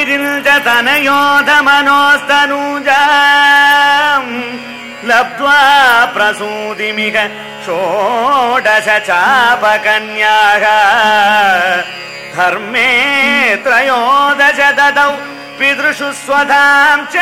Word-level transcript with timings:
रक्षो 0.00 0.08
विरिञ्जतनयोधमनोस्तनूजा 0.08 3.02
लब्ध्वा 5.10 5.58
प्रसूतिमिह 6.14 7.16
षोडश 7.64 8.88
चापकन्याः 9.08 10.64
धर्मे 12.36 12.88
त्रयोदश 13.64 14.60
ददौ 14.78 15.10
पितृषु 15.58 16.08
स्वधाम् 16.24 17.08
च 17.14 17.16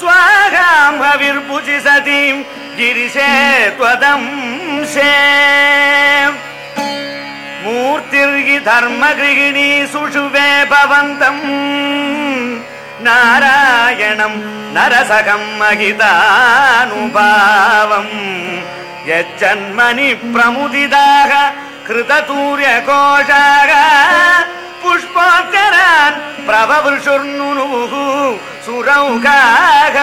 स्वाहाम् 0.00 1.02
हविर्भुजि 1.04 1.78
सतीम् 1.86 2.46
गिरिशे 2.78 3.30
त्वदंशे 3.76 5.12
मूर्तिर्हि 7.65 8.57
धर्मगृहिणी 8.69 9.69
सुषुवे 9.93 10.49
भवन्तम् 10.71 11.43
नारायणम् 13.05 14.39
नरसखम् 14.75 15.47
महितानुभावम् 15.61 16.93
यज्जन्मनि 19.09 20.09
प्रमुदिदाः 20.35 21.31
कृततूर्यकोशाः 21.87 23.71
पुष्पोत्तरान् 24.83 26.21
प्रभवृषुर्नुनुः 26.47 27.93
सुरौकाः 28.65 29.97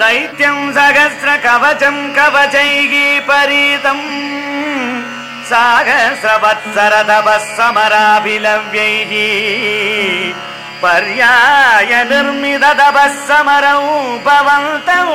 दैत्यम् 0.00 0.72
सहस्र 0.76 1.28
कवचम् 1.46 2.00
कवचैः 2.16 2.94
परीतम् 3.28 4.06
साहस्रवत्सरतपः 5.50 7.38
समराभिलव्यैः 7.58 9.12
पर्याय 10.82 11.92
निर्मिततपः 12.10 13.14
समरौ 13.28 13.80
भवन्तौ 14.26 15.06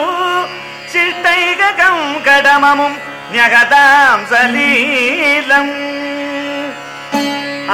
शिष्टैककम् 0.94 2.04
कडममुम् 2.28 2.98
न्यगताम् 3.34 4.28
सलीलम् 4.32 5.74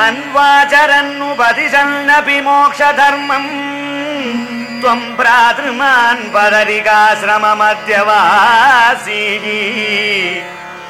अन्वाचरन्नुपदिशन्नपि 0.06 2.38
मोक्षधर्मम् 2.48 3.52
त्वम् 4.82 5.06
भ्रातृमान् 5.20 6.26
पदरिकाश्रममध्यवासी 6.34 9.22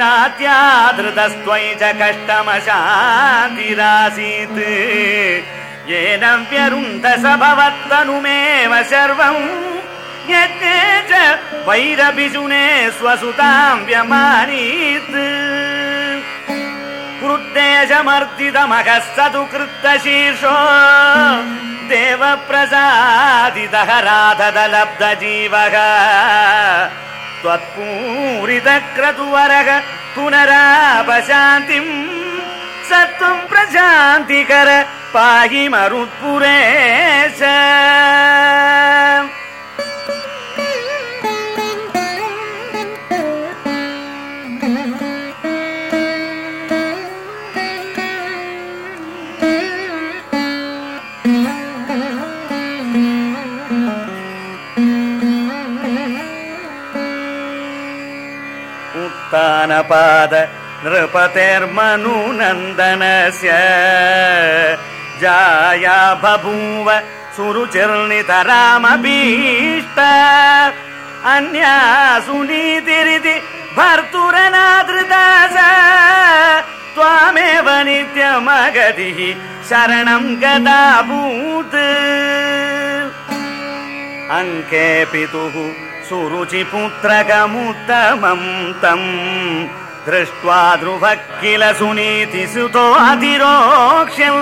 నాత్యాదృతస్వై 0.00 1.64
చ 1.80 1.82
కష్టమశాంతిరాసీత్ 2.00 2.62
येन 5.90 6.24
व्यरुन्ध 6.50 7.06
स 7.22 7.24
भवत्तनुमेव 7.42 8.72
सर्वम् 8.90 9.46
यज्ञे 10.32 10.76
च 11.10 11.12
वैरभिजुने 11.68 12.66
स्वसुताम् 12.98 13.86
व्यमानीत् 13.88 15.16
कृद्देशमर्दितमघः 17.20 19.00
स 19.16 19.18
तु 19.32 19.42
कृत्तशीर्षो 19.52 20.56
देवप्रसादितः 21.90 23.90
राधदलब्धजीवः 24.08 25.74
त्वत्पूरितक्रतुवरः 27.42 29.68
पुनरापशान्तिम् 30.14 31.92
स 32.88 32.90
त्वम् 33.18 33.46
प्रशान्तिकर 33.50 34.68
पाहि 35.13 35.63
मरुत्पुरेश 35.73 37.41
उत्तानपाद 59.05 60.33
नृपतेर्मनुनन्दनस्य 60.85 63.51
जाया 65.22 65.98
बभूव 66.22 66.86
सुरुचिर्नितरामभीष्ट। 67.36 69.98
अन्या 71.34 71.76
सुनीतिरिति 72.26 73.34
भर्तुरनादृदास 73.76 75.56
त्वामेव 76.94 77.66
नित्यमगतिः 77.86 79.18
शरणम् 79.68 80.36
गदाभूत्। 80.42 81.78
अङ्के 84.38 84.88
पितुः 85.12 85.54
सुरुचिपुत्रकमुत्तमम् 86.08 88.48
तम् 88.82 89.10
दृष्ट्वा 90.06 90.60
ध्रुवः 90.80 91.14
किल 91.40 91.62
सुनीतिसुतो 91.78 92.84
अधिरोक्ष्यन् 92.92 94.38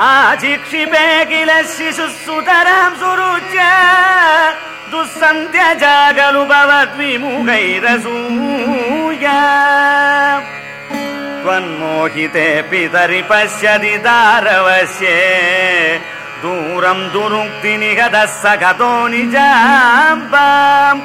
आचिक्षिपे 0.00 1.06
किल 1.30 1.50
शिशुः 1.72 2.12
सुतराम् 2.24 2.98
सुरुच्य 3.00 3.58
दुःसन्त्यजागलु 4.90 6.42
भवद्विमुखैरसूय। 6.52 9.26
त्वन्मोहिते 11.42 12.48
पितरि 12.70 13.20
पश्यति 13.30 13.94
दारवस्ये 14.06 15.16
दूरम् 16.42 17.10
दुरुक्तिनिगतः 17.12 18.26
स 18.40 18.42
गतो 18.62 18.92
निजाम्बाम्। 19.08 21.00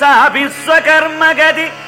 सापि 0.00 0.44
स्वकर्म 0.64 1.20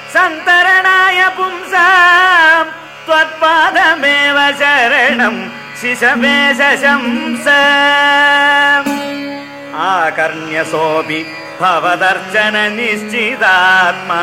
गति 0.07 0.11
सन्तरणाय 0.13 1.21
पुंसाम् 1.37 2.71
त्वत्पादमेव 3.05 4.37
शरणम् 4.59 5.39
शिशमेशंस 5.81 7.47
आकर्ण्यसोऽपि 9.85 11.19
भवदर्शन 11.61 12.55
निश्चितात्मा 12.75 14.21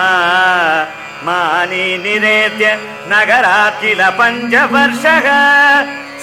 मानी 1.27 1.87
निरेत्य 2.05 2.67
नगरात् 3.13 3.81
किल 3.81 4.03
पञ्चवर्षः 4.19 5.29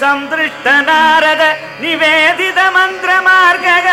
सन्दृष्ट 0.01 0.67
नारद 0.87 1.41
निवेदित 1.81 2.59
मन्त्रमार्गः 2.75 3.87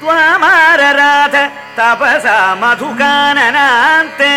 त्वामारराध 0.00 1.34
तपसा 1.76 2.38
मधुकाननान्ते। 2.54 4.34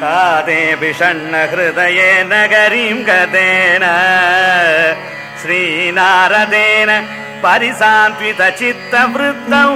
तादे 0.00 0.74
विषण्ण 0.74 1.34
हृदये 1.50 2.24
नगरीं 2.24 3.04
गतेन। 3.04 3.84
श्रीनारदेन 5.42 6.90
परिसान्त्वित 7.42 8.40
चित्तवृत्तौ 8.58 9.70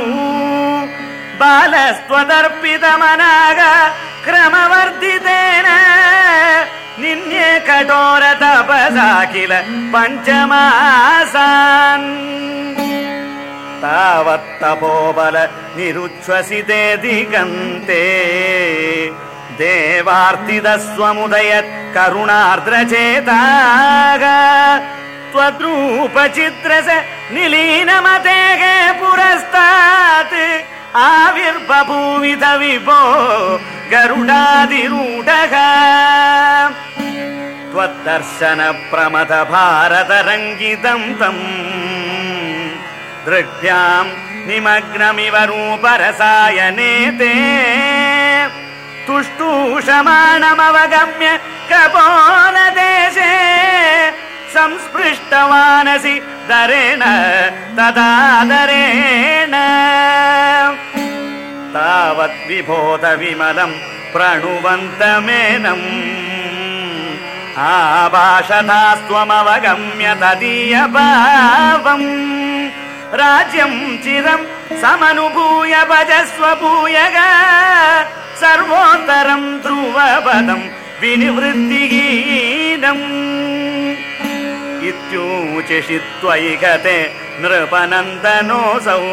बालस्त्वदर्पितमनाग 1.41 3.61
क्रमवर्धितेन। 4.25 5.67
निन्ये 7.00 7.50
कठोर 7.61 8.23
तपसा 8.43 9.11
किल 9.25 9.53
पञ्चमासान् 9.93 12.09
तावत्तपोबल 13.81 15.49
निरुच्छ्वसिते 15.77 16.97
दिगन्ते। 16.97 18.05
देवार्तिदस्वमुदयत् 19.59 21.94
करुणार्द्रचेताग। 21.94 24.23
त्वद्रूपचित्रस 25.32 27.05
निलीनमतेः 27.32 28.93
पुरस्तात्। 28.93 30.65
आविर्बभूविध 30.97 32.44
विभो 32.44 33.03
गरुडादिरूढः। 33.93 35.55
त्वद्दर्शन 37.73 38.88
प्रमथ 38.91 39.25
भारतरङ्गितम् 39.25 41.15
तम् 41.15 42.19
दृग्भ्याम् 43.31 44.11
निमग्नमिव 44.49 45.37
रूपरसायनेते 45.50 47.35
तुष्टूषमाणमवगम्य 49.06 51.29
कपोलदेशे 51.71 53.32
संस्पृष्टवानसि 54.55 56.15
दरेण 56.50 57.03
तदादरेण 57.79 59.55
तावद्विबोध 61.75 63.05
विमलम् 63.21 63.77
प्रणुवन्तमेनम् 64.15 65.87
आभाषतास्त्वमवगम्य 67.71 70.09
तदीय 70.23 70.75
రాజ్యం 73.15 74.01
చిరం 74.07 74.47
సమనుభూయ 74.83 75.85
భజస్వభూయగా. 75.85 77.29
సర్వోత్తరం 78.41 79.61
ధ్రువపదం 79.65 80.71
వినివృత్తిగీనం 81.01 83.01
ఇత్యూచిషిత్వైకతే 84.89 87.15
నృపనందనోసౌ. 87.41 89.05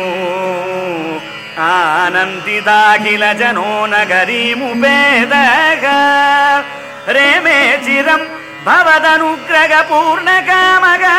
ఆనందిదాఖిల 1.59 3.31
జనో 3.31 3.85
నగరీముపేదగ 3.85 5.85
రేమే 7.07 7.83
చిరం 7.87 8.27
భవదనుగ్రహ 8.65 9.81
పూర్ణకామగా 9.81 11.17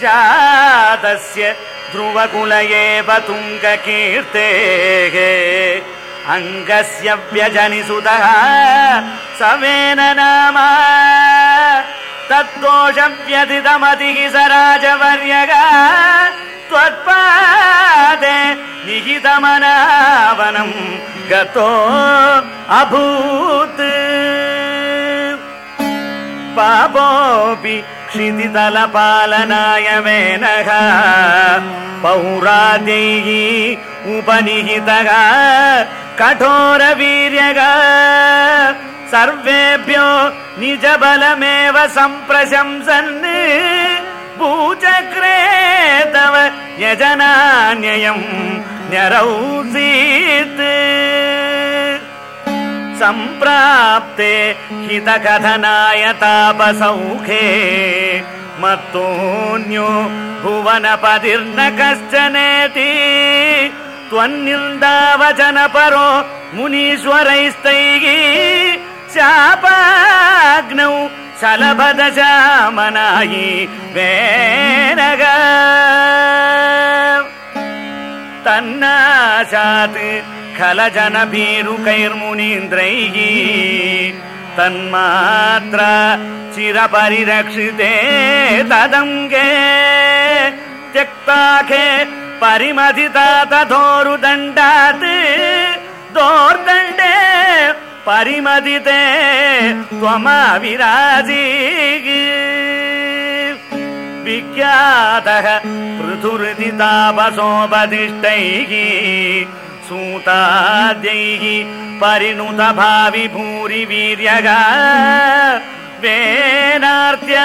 जातस्य 0.03 1.57
ध्रुवकुल 1.93 2.53
एव 2.53 3.19
तुङ्गकीर्तेः। 3.19 5.17
अङ्गस्य 6.35 7.15
व्यजनिसुतः 7.33 8.25
सवेन 9.41 10.01
नाम। 10.01 10.57
तद्दोषव्यथितमतिः 12.31 14.19
स 14.31 14.35
राजवर्यग। 14.35 15.53
त्वत्पादे 16.69 18.39
निहितमनावनम् 18.87 20.77
गतो 21.31 21.71
अभूत्। 22.81 23.81
पापोऽपि 26.57 27.77
क्षितितलपालनाय 28.11 29.89
मेनः 30.05 30.69
पौराद्यैः 32.03 33.29
उपनिहितः 34.17 35.09
कठोरवीर्यग 36.21 37.61
सर्वेभ्यो 39.13 40.07
निजबलमेव 40.61 41.77
सम्प्रशंसन् 41.99 43.13
भूचक्रे 44.41 45.37
तव 46.15 46.35
यजनान्ययम् 46.85 48.25
न्यरौसीत् 48.91 50.65
सम्प्राप्ते 53.01 54.33
हितकथनाय 54.89 56.05
तापसौखे 56.23 57.45
मत्तोऽन्यो 58.63 59.89
भुवनपतिर्न 60.43 61.59
कश्चनेति 61.79 62.93
त्वन्निन्दावचनपरो 64.11 66.09
मुनीश्वरैस्तैः 66.57 68.05
शापाग्नौ 69.15 70.95
शलभदशामनायि 71.41 72.29
वेनग। 73.95 75.23
तन्नाशात् 78.47 79.99
खलजनभीरुकैर्मुनीन्द्रैः 80.59 83.17
तन्मात्र 84.57 85.81
चिरपरिरक्षिते 86.55 87.91
तदङ्गे 88.71 89.51
त्यक्ताखे 90.95 91.85
परिमथिता 92.43 93.29
तथोरुदण्डात् 93.53 95.07
दोर्दण्डे 96.17 97.15
परिमदिते 98.09 99.03
त्वमाविराजी 99.91 101.47
विख्यातः 104.27 105.47
पृथुरितापसोपदिष्टैः 105.99 108.73
सूताद्यैः 109.89 111.45
परिणुत 112.01 112.61
भावि 112.79 113.27
भूरि 113.35 113.83
वीर्यगा 113.91 114.61
वेनार्त्य 116.03 117.37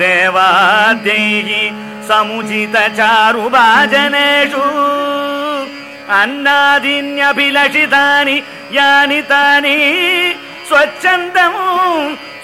देवाद्यैः 0.00 1.50
समुचित 2.08 2.74
चारुभाजनेषु 2.98 4.64
अन्नादीन्यभिलषितानि 6.20 8.36
यानि 8.76 9.20
तानि 9.30 9.76
स्वच्छन्दमु 10.68 11.66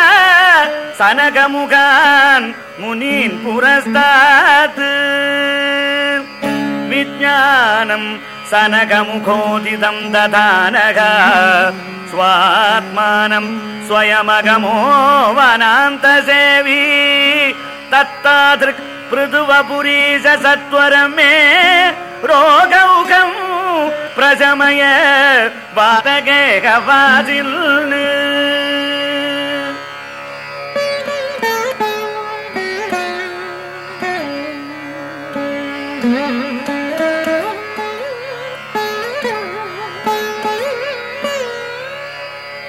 सनकमुखान् 0.99 2.47
मुनीन् 2.83 3.39
पुरस्तात् 3.43 4.81
विज्ञानम् 6.91 8.09
सनकमुखोदितम् 8.53 10.01
दधानः 10.15 10.99
स्वात्मानम् 12.13 13.51
स्वयमगमो 13.89 14.75
वनान्तसेवी 15.39 16.83
तत्तादृक् 17.93 18.85
पृथुवपुरीश 19.13 20.27
सत्वरम् 20.47 21.17
मे 21.17 21.33
रोगौघम् 22.31 23.39
प्रशमय 24.17 24.83
वादगेहवासिल् 25.77 27.57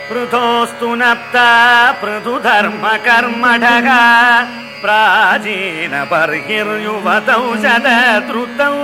पृथोस्तु 0.09 0.89
नप्ता 1.01 1.47
पृथु 2.01 2.33
धर्म 2.45 2.83
बर्हिर्युवतौ 6.11 7.43
शततृतौ 7.63 8.75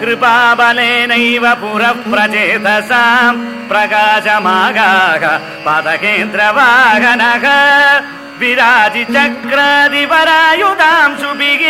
कृपाबलेनैव 0.00 1.44
पुरः 1.60 1.98
प्रचेतसाम् 2.12 3.40
प्रकाशमागाः 3.70 5.24
पदकेन्द्रवाहनः। 5.66 7.44
विराजि 8.40 9.02
चक्रादिपरायुधाम् 9.14 11.18
सुभिः 11.20 11.62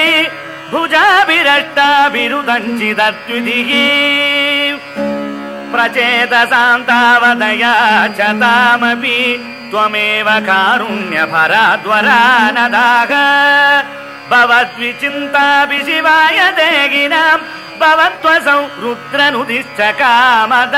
भुजाभिरष्टाभिरुदञ्चिदत्विधिः 0.72 3.70
प्रचेतसान्तावदया 5.72 7.74
च 8.18 8.20
तामपि 8.42 9.18
त्वमेव 9.70 10.28
कारुण्यभराद्वरा 10.48 12.20
न 12.56 12.58
भवद्विचिन्तापि 14.30 15.78
शिवाय 15.86 16.38
देगिनाम् 16.58 17.46
भवत्वसौ 17.80 18.60
रुद्रनुदिश्च 18.82 19.80
कामद। 20.00 20.74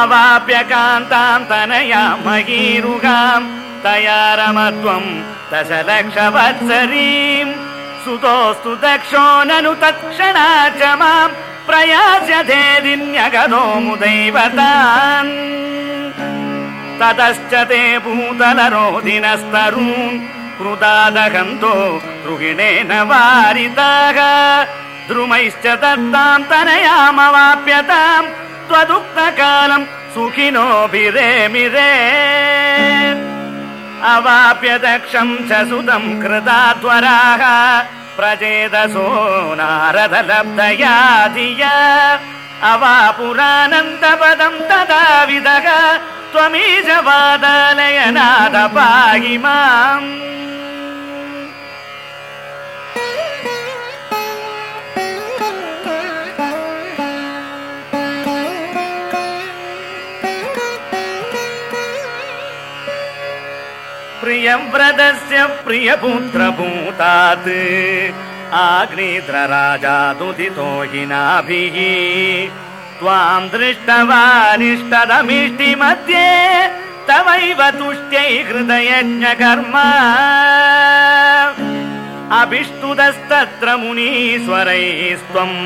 अवाप्य 0.00 0.58
कान्ताम् 0.72 1.48
तनया 1.50 2.04
महीरुगाम् 2.26 3.50
तया 3.84 4.20
रमत्वम् 4.40 5.08
दशलक्षवत्सरीम् 5.52 7.58
सुतोऽस्तु 8.04 8.72
दक्षो 8.84 9.24
ननु 9.48 9.72
तत्क्षणा 9.82 10.48
च 10.78 10.80
माम् 11.00 11.38
प्रयास्यधेदिन्यगतो 11.70 13.62
मुदैवतान्। 13.80 15.32
ततश्च 17.00 17.52
ते 17.68 17.82
भूतलरोधिनस्तरून् 17.98 20.20
कृदादगन्तो 20.58 21.74
द्रुहिणेन 22.22 22.92
वारिताः। 23.10 24.18
द्रुमैश्च 25.08 25.66
दत्ताम् 25.82 26.44
तनयामवाप्यताम् 26.44 28.32
त्वदुक्तकालम् 28.68 29.90
सुखिनोभिरेमिरे। 30.14 31.92
अवाप्य 34.14 34.70
दक्षम् 34.78 35.42
च 35.48 35.50
सुतम् 35.68 36.18
कृताध्वराः 36.22 37.42
प्रचेदसो 38.20 39.08
नारदलब्धया 39.58 40.96
धिया 41.34 41.74
अवापुरानन्दपदम् 42.70 44.58
तदा 44.70 45.04
विदः 45.28 45.66
त्वमीश 46.32 46.88
वादालयनाद 47.06 48.56
पाहि 48.76 49.36
माम् 49.44 50.08
प्रियव्रतस्य 64.30 65.46
प्रियपुत्रभूतात्। 65.46 67.48
आग्नेत्रराजादुदितो 68.52 70.82
हिनाभिः। 70.82 71.76
त्वाम् 72.98 73.48
दृष्टवानिष्टदमिष्टिमध्ये 73.48 76.26
तवैव 77.08 77.70
तुष्ट्यै 77.70 78.42
हृदयज्ञकर्म। 78.42 79.74
अभिष्टुतस्तत्र 82.40 83.76
मुनीश्वरैस्त्वम् 83.76 85.58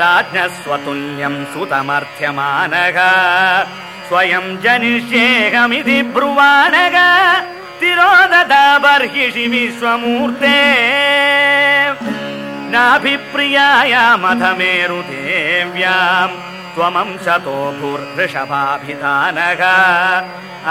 राज्ञस्वतुल्यम् 0.00 1.44
सुतमर्थ्यमानः। 1.44 2.98
स्वयम् 4.08 4.58
जनिष्येऽहमिति 4.58 6.02
ब्रुवाणः 6.02 7.59
तिरोदता 7.80 8.62
बर्हिषि 8.84 9.46
विश्वमूर्ते 9.52 10.58
नाभिप्रियायामथ 12.72 14.42
मेरुदेव्याम् 14.58 16.36
त्वमंशतो 16.74 17.56
भूर्वृषभाभिधानः 17.80 19.62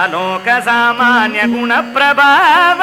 अलोकसामान्य 0.04 1.48
गुणप्रभाव 1.54 2.82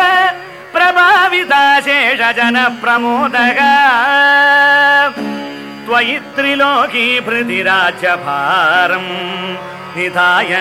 प्रभाविता 0.74 1.62
शेषजन 1.86 2.58
प्रमोदः 2.82 3.60
त्वयि 5.86 6.18
त्रिलोकी 6.36 7.06
भृतिराज्यभारम् 7.28 9.10
निधाय 9.96 10.52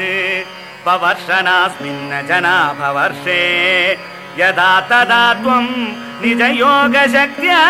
पवर्षनास्मिन्न 0.85 2.11
जनाभवर्षे 2.29 3.41
यदा 4.39 4.73
तदा 4.89 5.23
त्वम् 5.41 5.73
निजयोगशक्त्या 6.21 7.61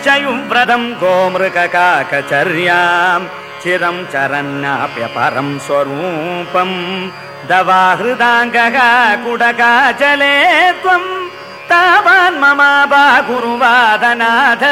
சயும் 0.00 0.48
பிரதம் 0.48 1.02
கோமிருகாக்கச்சர்யாம். 1.02 3.22
சிரம் 3.64 4.06
சரன்னாப்யபரம் 4.12 5.56
ஸ்வரூபம். 5.56 7.12
தவாஹிருதாங்கக 7.48 8.78
குடகாச்சலே 9.26 10.42
துவம். 10.82 11.28
தாவான் 11.68 12.42
மமாபா 12.42 13.24
குருவாதநாத. 13.28 14.64